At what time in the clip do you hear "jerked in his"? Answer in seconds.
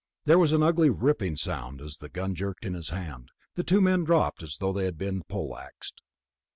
2.33-2.89